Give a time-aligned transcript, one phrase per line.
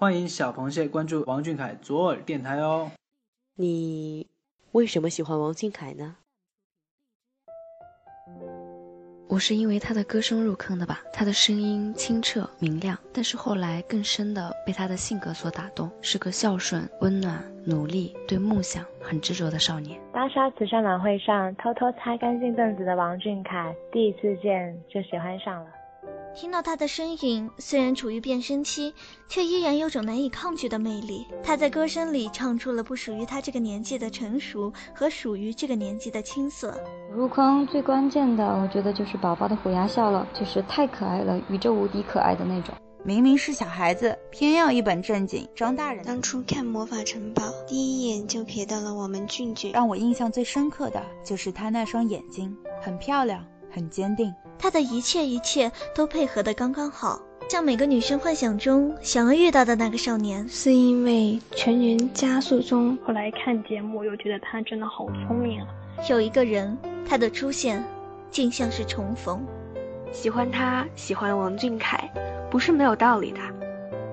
[0.00, 2.88] 欢迎小螃蟹关注王俊凯左耳电台哦。
[3.56, 4.28] 你
[4.70, 6.14] 为什么喜欢王俊凯呢？
[9.28, 20.00] 我是因为他的歌声入坑的吧，他的声音清澈明亮，但是后来更深的被他的性格所打动，是个孝顺、温暖、努力、对梦想很执着的少年。
[20.12, 25.70] 芭莎慈善晚会上偷偷擦干净凳子的王俊凯，第一次见就喜欢上了。
[26.40, 28.94] 听到他的身影，虽然处于变声期，
[29.28, 31.26] 却依然有种难以抗拒的魅力。
[31.42, 36.80] 他在歌声里唱出了不属于他这个年纪的成熟和属于这个年纪的青涩。
[37.12, 42.72] 入坑最关键的，我觉得就是宝宝的虎牙笑了，就是太可爱了，宇宙无敌可爱的那种。
[43.04, 46.04] 明明是小孩子，偏要一本正经装大人。
[46.04, 49.72] 当初看《魔法城堡》，第一眼就瞥到了我们俊俊。
[49.72, 53.44] 让我印象最深刻的就是他那双眼睛，很漂亮，
[53.78, 54.34] 很坚定。
[54.58, 60.46] 他的一切一切都配合的刚刚好，像每个女生幻想中想要遇到的那个少年。
[60.48, 65.66] 是因为全员加速中，后来看节目又觉得他真的好聪明啊。
[66.10, 66.76] 有一个人，
[67.08, 67.82] 他的出现，
[68.30, 69.40] 竟像是重逢。
[70.10, 72.10] 喜欢他，喜欢王俊凯，
[72.50, 73.38] 不是没有道理的。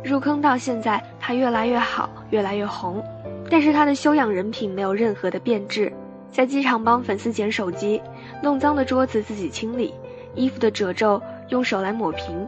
[0.03, 3.03] 入坑到现在，他越来越好，越来越红，
[3.49, 5.91] 但是他的修养人品没有任何的变质。
[6.31, 8.01] 在机场帮粉丝捡手机，
[8.43, 9.93] 弄脏的桌子自己清理。
[10.35, 12.45] 衣服的褶皱用手来抹平，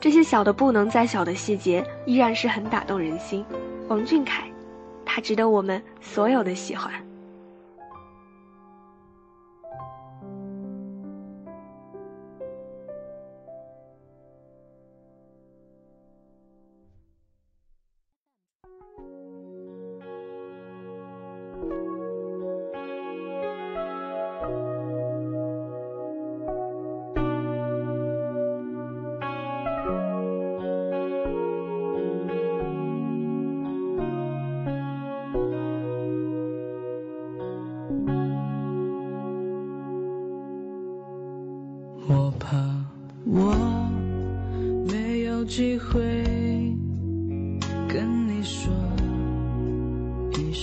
[0.00, 3.44] 这些小的不能再小的细节依然是很打动人心。
[3.88, 4.44] 王俊凯，
[5.04, 6.90] 他值得我们所有的喜欢。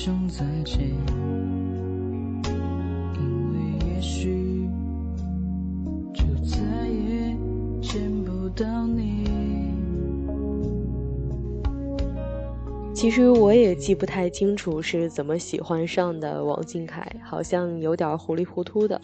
[0.04, 0.82] 一声再见，
[3.16, 4.68] 因为也许
[6.14, 6.60] 就再
[6.90, 7.38] 也
[7.82, 9.24] 见不到你。
[12.94, 19.00] 其实我也记不太清楚是怎么喜欢上的王俊凯，好像有点糊里糊涂的。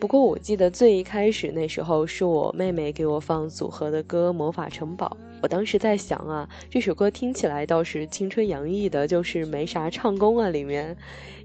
[0.00, 10.96] 不过我记得最一开始那时候是我妹妹给我放组合的歌《魔法城堡》，我当时在想啊，这首歌听起来倒是青春洋溢的，就是没啥唱功啊里面，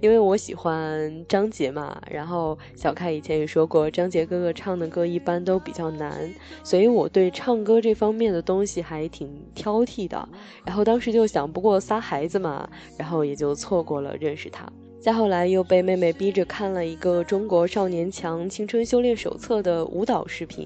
[0.02, 6.34] 因为我喜欢张杰嘛，然后小开以前也说过，张杰哥哥唱的歌一般都比较难，
[6.64, 10.28] 所以我对唱歌这方面的东西还挺挑剔的，
[10.66, 12.68] 然后当时就想，不过仨孩子嘛，
[12.98, 14.66] 然后也就错过了认识他。
[15.00, 20.66] 再后来又被妹妹逼着看了一个《中国少年强青春修炼手册》的舞蹈视频，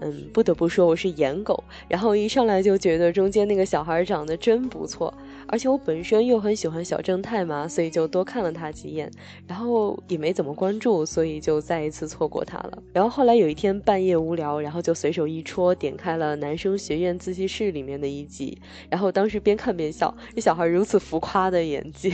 [0.00, 5.12] 嗯，不得不说我是颜狗，然后一上来就觉得中间那个小孩长得真不错，
[5.46, 9.10] 而且我本身又很喜欢小正太嘛，所以就多看了他几眼，
[9.46, 12.82] 然后也没怎么关注，所以就再一次错过他了。
[12.92, 18.56] 然后后来有一天半夜无聊，然后就随手一戳，点开了《男生学院自习室》里面的一集，
[18.88, 22.12] 然后当时边看边笑，这小孩如此浮夸的演技。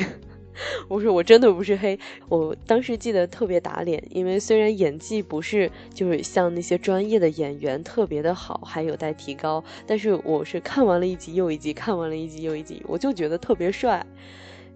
[0.88, 1.98] 我说我真的不是黑，
[2.28, 14.04] 我当时记得特别打脸，因为虽然演技不是就是像那些专业的演员特别的好，还有待提高，但是我是看完了一集又一集，看完了一集又一集，我就觉得特别帅。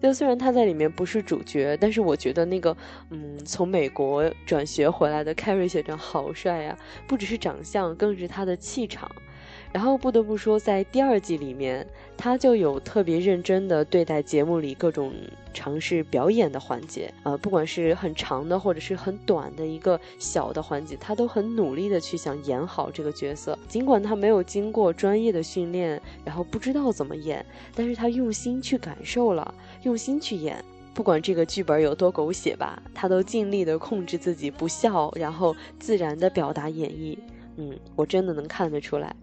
[0.00, 2.76] 就虽然他在里面不是主角，但是我觉得那个
[3.10, 6.78] 嗯，从美国转学回来的 Carrie 学长好帅呀，
[7.08, 9.10] 不只是长相，更是他的气场。
[9.72, 11.86] 然后不得不说，在第二季里面，
[12.16, 15.12] 他就有特别认真的对待节目里各种
[15.52, 23.58] 尝试表演的环节，呃，不管是很长的或者是很短的一个小的环节，他都很努力的去想演好这个角色。
[23.68, 30.64] 尽管他没有经过专业的训练，然后不知道怎么演，但是他用心去感受了，用心去演。
[30.94, 37.16] 不管这个剧本有多狗血吧，他都尽力的控制自己不笑，然后自然的表达演绎。
[37.56, 39.14] 嗯，我真的能看得出来。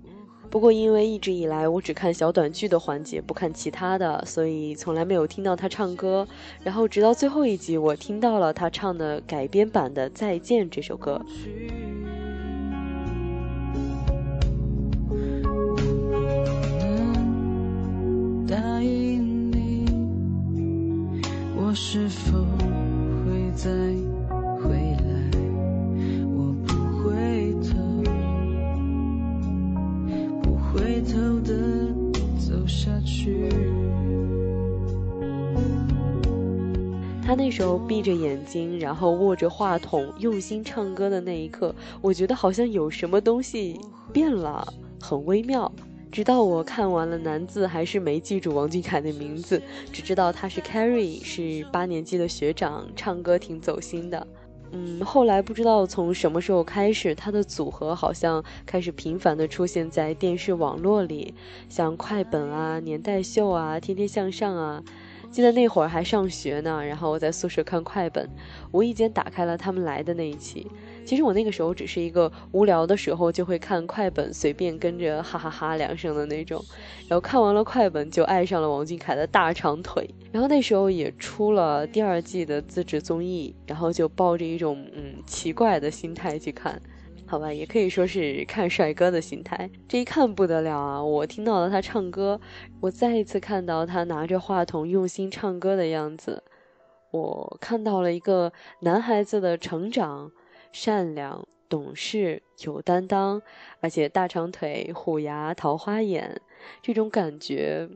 [0.50, 6.27] 不过，因为一直以来我只看小短剧的环节，不看其他的，所以从来没有听到他唱歌。
[6.63, 11.21] 然后直到最后一集，我听到了他唱的改编版的《再见》这首歌。
[30.86, 31.52] 回头的
[32.38, 33.50] 走下去。
[37.26, 43.80] 他那时候闭着眼睛，然后握着话筒，用心唱歌的那一刻，我觉得好像有什么东西
[44.14, 44.64] 变了，
[45.02, 45.72] 很微妙，
[46.12, 49.60] 直到我看完了男字，还是没记住王俊凯的名字，
[49.92, 54.28] 只知道他是 Carrie 是八年级的学长，唱歌挺走心的。
[54.77, 61.33] 嗯，后来不知道从什么时候开始，他的组合好像开始频繁的出现在电视网络里，
[61.69, 64.83] 像快本啊、年代秀啊、天天向上啊。
[65.31, 68.30] 记得那会儿还上学呢，然后我在宿舍看快本，
[68.72, 70.68] 无意间打开了他们来的那一期。
[71.06, 76.63] 其实我那个时候只是一个无聊的时候就会看快本，随便跟着哈哈哈两声的那种。
[77.07, 80.10] 然后看完了快本，就爱上了王俊凯的大长腿。
[80.31, 86.81] 然后那时候也出了第二季的自制综艺，然后就抱着一种嗯奇怪的心态去看。
[87.28, 89.68] 好吧，也可以说是看帅哥的心态。
[89.88, 91.04] 这一看不得了啊！
[91.04, 92.40] 我听到了他唱歌，
[92.80, 96.44] 我再一次看到他拿着话筒用心唱歌的样子，
[97.10, 100.31] 我看到了一个男孩子的成长，
[100.75, 103.42] 善良、懂事、有担当，
[103.80, 106.42] 而且大长腿、虎牙、桃花眼，
[106.81, 107.88] 这种感觉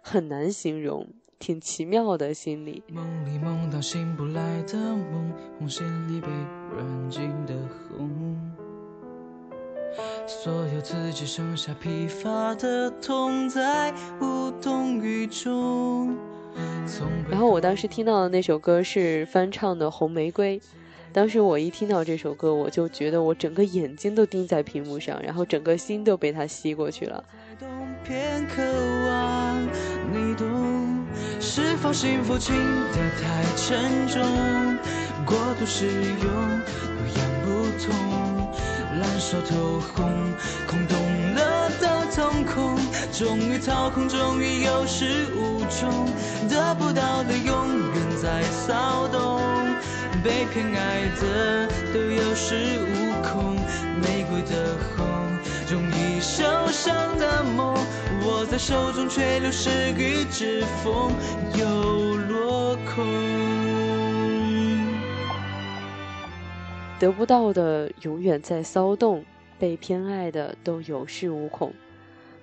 [0.00, 1.04] 很难形容，
[1.40, 2.84] 挺奇妙的心理。
[2.86, 6.28] 梦里梦到醒不来的梦，红线里被
[6.72, 7.54] 软禁的
[7.88, 8.08] 红。
[10.28, 10.80] 所有
[11.26, 16.16] 剩下疲乏的痛，在无动于衷。
[17.28, 20.58] 然后我当时听到的那首歌是翻唱的《红玫瑰》，
[21.12, 27.24] 当时我一听到这首歌，我就觉得我整个眼睛都盯在屏幕上，然后整个心都被它吸过去了。
[30.12, 31.06] 你懂，
[31.40, 32.54] 是否幸福轻
[32.92, 34.22] 得太沉重，
[35.26, 36.62] 过度使用
[36.96, 37.48] 不痒不
[37.82, 37.94] 痛。
[39.00, 40.10] 烂熟透红，
[40.66, 40.96] 空洞
[41.34, 42.76] 了的瞳孔，
[43.12, 46.08] 终于掏空，终于有始无终，
[46.48, 49.40] 得不到的永远在骚动，
[50.22, 53.54] 被偏爱的都有恃无恐，
[54.02, 55.06] 玫瑰的红，
[55.70, 57.74] 容易受伤的梦，
[58.24, 61.12] 握在手中却流失于指缝，
[61.58, 63.04] 又落空。
[66.98, 69.24] 得不到的永远在骚动，
[69.58, 71.72] 被偏爱的都有恃无恐。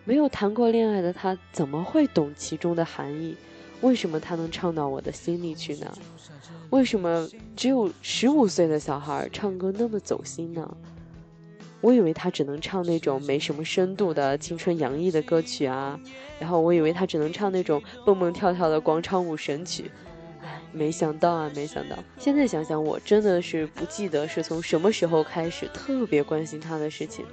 [0.05, 3.35] 没有谈过恋爱的他怎么会懂其中的含义？
[3.81, 5.91] 为什么他能唱到我的心里去呢？
[6.71, 10.77] 为什么只有十五岁的小孩唱歌那么走心呢？
[11.81, 15.99] 我以为他只能唱那种没什么深度的青春洋溢的歌曲啊，
[16.39, 19.91] 然后我以为他只能唱那种蹦蹦跳跳的广场舞神曲。
[20.75, 21.95] 没想到啊，没想到！
[22.19, 27.25] 现在想想，我真的是不记得是从什么时候开始特别关心他的事情。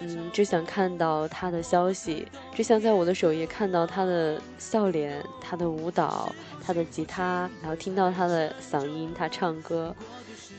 [0.00, 9.94] 嗯，只想看到他的消息，只想在我的首页看到他的笑脸、他的舞蹈、他的吉他，然后听到他的嗓音，他唱歌。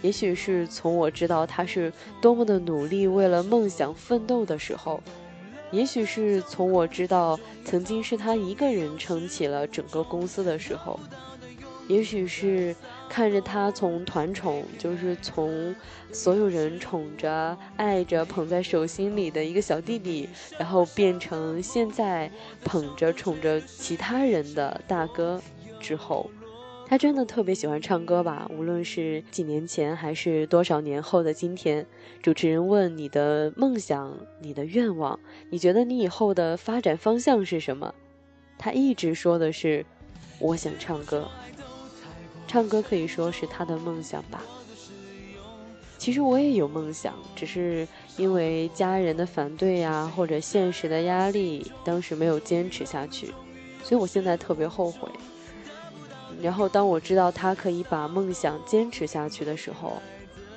[0.02, 1.92] 也许是从我知道他是
[2.22, 5.04] 多么的努力为了梦想奋斗的时候，
[5.70, 10.98] 也许是从我知道曾经是他一个人撑起了整个公司的时候。
[11.92, 12.74] 也许是
[13.10, 15.76] 看着他从团宠，就是从
[16.10, 22.32] 所有人宠着、爱着、捧在手心里的一个小弟弟，然后变成现在
[22.64, 25.42] 捧着、宠着其他人的大哥
[25.82, 26.32] 之后，
[26.88, 28.50] 他真的特别喜欢唱歌吧？
[28.50, 31.86] 无论是几年前还是多少年后的今天，
[32.22, 35.20] 主持人问你的梦想、你的愿望，
[35.50, 37.94] 你觉得你以后的发展方向是什么？
[38.58, 39.86] 他一直说的是
[40.40, 41.28] ：“我想唱歌。”
[42.52, 44.44] 唱歌可以说是他的梦想吧。
[45.98, 53.28] 其实我也有梦想，只是因为家人的反对呀，或者现实的压力，当时没有坚持下去。
[53.82, 55.08] 所以我现在特别后悔。
[56.42, 60.02] 然后当我知道他可以把梦想坚持下去的时候，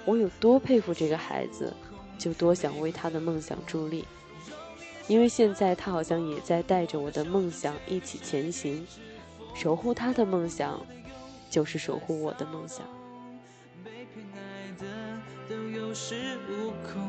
[0.05, 1.73] 我有多佩服这个孩子，
[2.19, 4.05] 就多想为他的梦想助力。
[5.07, 8.85] 因为现在他好像也在带着我的梦想一起前行，
[9.55, 10.85] 守护他的梦想。
[11.54, 12.84] 就是守护我的梦想。
[13.84, 14.84] 被偏爱的
[15.49, 17.00] 都有恃无恐，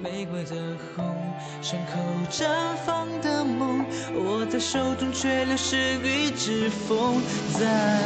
[0.00, 0.54] 玫瑰的
[0.94, 1.16] 红，
[1.60, 1.98] 伤口
[2.30, 2.46] 绽
[2.86, 7.20] 放的梦，握在手中却流失于指缝，
[7.58, 7.98] 在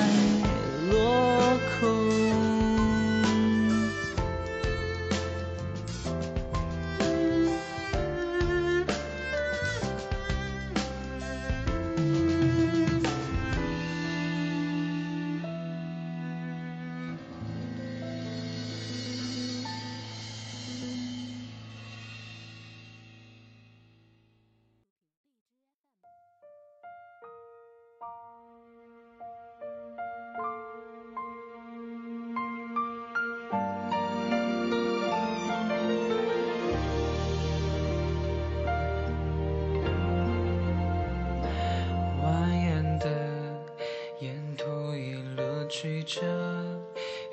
[46.13, 46.83] 曲折。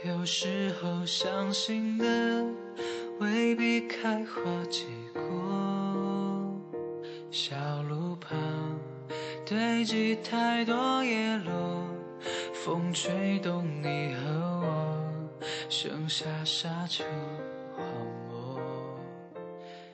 [0.06, 2.46] 有时候相信的
[3.20, 5.22] 未必开花结果。
[7.30, 8.40] 小路旁
[9.46, 11.86] 堆积太多叶落，
[12.54, 14.32] 风吹动你和
[14.62, 17.04] 我，剩下沙丘
[17.76, 17.86] 荒
[18.30, 18.58] 漠。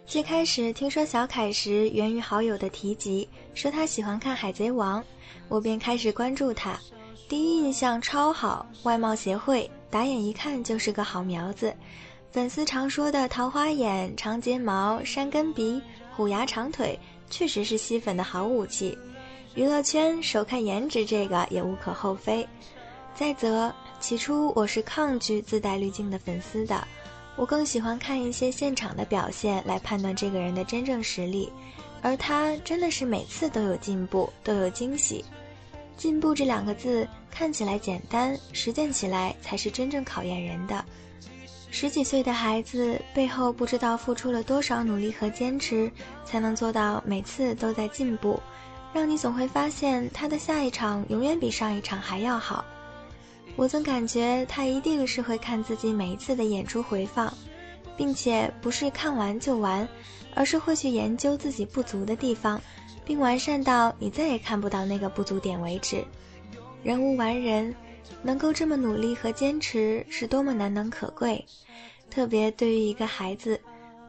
[0.06, 5.02] 最开始听说小凯时，源于好友的提及，说他喜欢看《海贼王》，
[5.50, 6.80] 我便开始关注他。
[7.28, 11.74] 第一印象超好，外貌协会，打眼一看就是个好苗子。
[12.32, 15.82] 粉丝常说的桃花眼、长睫毛、山根鼻、
[16.16, 18.98] 虎牙长腿，确实是吸粉的好武器。
[19.56, 22.48] 娱乐圈首看颜值，这个也无可厚非。
[23.16, 26.86] 再则，起初我是抗拒自带滤镜的粉丝的。
[27.38, 31.52] 我更喜欢看一些现场的表现来判断这个人的真正实力，
[32.02, 35.24] 而他真的是每次都有进步，都有惊喜。
[35.98, 40.84] 进步这两个字看起来简单，实践起来才是真正考验人的。
[41.72, 45.92] 十几岁的孩子背后不知道付出了多少努力和坚持，
[46.24, 48.40] 才能做到每次都在进步，
[48.94, 52.64] 让你总会发现他的下一场永远比上一场还要好。
[53.58, 57.34] 我总感觉他一定是会看自己每一次的演出回放，
[57.98, 59.88] 并且不是看完就完，
[60.34, 62.62] 而是会去研究自己不足的地方，
[63.06, 66.04] 并完善到你再也看不到那个不足点为止。
[66.84, 67.74] 人无完人，
[68.22, 71.44] 能够这么努力和坚持是多么难能可贵，
[72.10, 73.60] 特别对于一个孩子，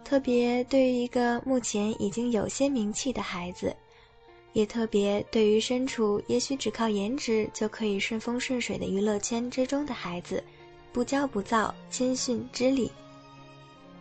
[0.04, 3.74] 特别对于一个目前已经有些名气的孩子。
[4.52, 10.42] 也特别对于身处也许只靠颜值就可以顺风顺水的娱乐圈之中的孩子，
[10.94, 12.90] 不骄不躁，谦逊知礼。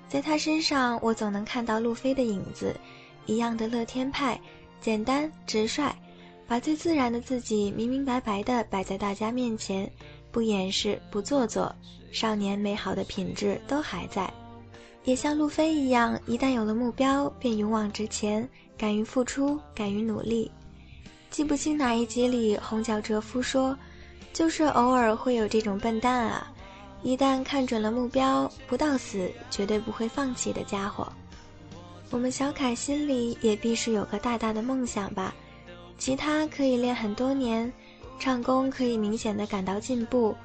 [0.08, 2.76] 在他身上，我总能看到路飞的影子，
[3.26, 4.40] 一样的乐天派，
[4.80, 5.94] 简单直率，
[6.48, 9.92] 把最自然的自己明明白白的摆在大家面前，
[10.32, 11.74] 不掩饰，不做作，
[12.12, 14.32] 少年美好的品质都还在。
[15.04, 18.48] 也像路飞一样，一旦有了目标，便勇往直前。
[18.78, 20.52] 敢于付出，敢于努力。
[21.30, 23.78] 记不清哪一集里，红脚哲夫说
[24.34, 26.52] ：“就是偶尔会有这种笨蛋啊，
[27.06, 31.08] 一旦看准了目标，不到死绝对不会放弃的家伙。”
[32.10, 35.32] 我们小凯心里也必是有个大大的梦想吧？
[36.00, 37.72] 吉他可以练很多年，
[38.18, 40.36] 唱功可以明显的感到进步，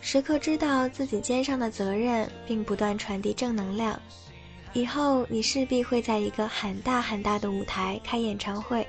[0.00, 3.96] 时刻知道自己肩上的责任，并不断传递正能量。
[4.72, 8.84] 以后你势必会在一个很大很大的舞台开演唱会，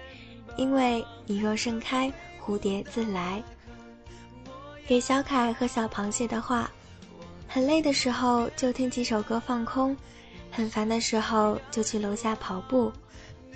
[0.57, 2.11] 因为你若盛开，
[2.43, 3.43] 蝴蝶自来。
[4.87, 6.69] 给小凯和小螃蟹的话：
[7.51, 9.97] 很累的时候就听几首歌放空，
[10.51, 12.91] 很烦的时候就去楼下跑步，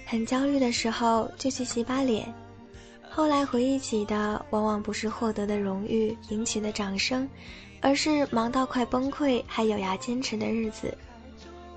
[0.03, 2.33] 很焦虑的时候就去洗把脸。
[3.07, 7.29] 后来回忆起的，往往不是获得的荣誉、引起的掌声，
[7.81, 10.97] 而是忙到快崩溃还咬牙坚持的日子。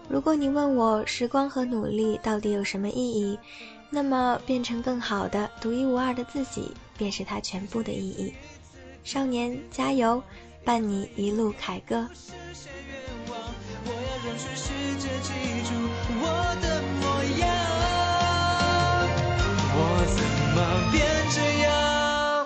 [0.08, 3.38] 如果你问我时光和努力到底有什么意义，
[3.90, 8.32] 那么变成更好的、独一无二的自己，便是它全部的意义。
[9.04, 10.22] 少年加油，
[10.66, 12.08] 伴你一路凯歌。
[19.78, 19.82] 我
[20.16, 20.18] 怎
[20.56, 20.58] 么
[20.90, 22.44] 变这样？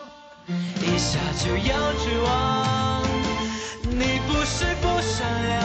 [0.83, 3.03] 一下就要绝望？
[3.85, 5.17] 你不是不善
[5.49, 5.59] 良，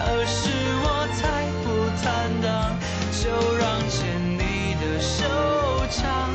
[0.00, 0.66] 而是。
[3.26, 4.06] 就让牵
[4.38, 5.24] 你的手
[5.90, 6.25] 掌，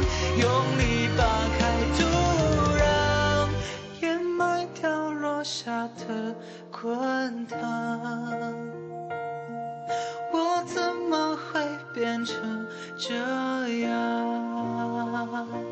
[6.82, 7.60] 滚烫
[10.34, 11.62] 我怎么会
[11.94, 12.66] 变成
[12.98, 13.14] 这
[13.86, 15.71] 样？